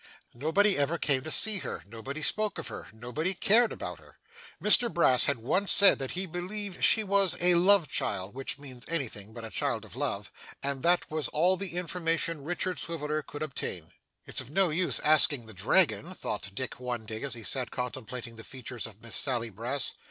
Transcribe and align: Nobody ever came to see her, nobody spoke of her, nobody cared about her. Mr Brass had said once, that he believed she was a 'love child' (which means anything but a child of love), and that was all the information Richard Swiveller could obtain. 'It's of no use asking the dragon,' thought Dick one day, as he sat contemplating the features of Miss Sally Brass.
Nobody 0.33 0.79
ever 0.79 0.97
came 0.97 1.23
to 1.25 1.29
see 1.29 1.59
her, 1.59 1.83
nobody 1.87 2.23
spoke 2.23 2.57
of 2.57 2.69
her, 2.69 2.87
nobody 2.91 3.35
cared 3.35 3.71
about 3.71 3.99
her. 3.99 4.17
Mr 4.59 4.91
Brass 4.91 5.25
had 5.25 5.37
said 5.37 5.43
once, 5.43 5.77
that 5.77 6.11
he 6.13 6.25
believed 6.25 6.83
she 6.83 7.03
was 7.03 7.37
a 7.39 7.53
'love 7.53 7.87
child' 7.87 8.33
(which 8.33 8.57
means 8.57 8.83
anything 8.87 9.31
but 9.31 9.45
a 9.45 9.51
child 9.51 9.85
of 9.85 9.95
love), 9.95 10.31
and 10.63 10.81
that 10.81 11.05
was 11.11 11.27
all 11.27 11.55
the 11.55 11.75
information 11.77 12.43
Richard 12.43 12.79
Swiveller 12.79 13.21
could 13.21 13.43
obtain. 13.43 13.91
'It's 14.25 14.41
of 14.41 14.49
no 14.49 14.71
use 14.71 14.99
asking 15.01 15.45
the 15.45 15.53
dragon,' 15.53 16.15
thought 16.15 16.49
Dick 16.55 16.79
one 16.79 17.05
day, 17.05 17.21
as 17.21 17.35
he 17.35 17.43
sat 17.43 17.69
contemplating 17.69 18.37
the 18.37 18.43
features 18.43 18.87
of 18.87 19.03
Miss 19.03 19.15
Sally 19.15 19.51
Brass. 19.51 19.93